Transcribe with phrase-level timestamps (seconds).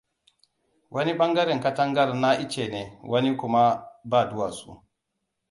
[0.93, 3.61] Wani ɓangaren katangar na ice ne wani kuma
[4.09, 4.71] ba duwatsu.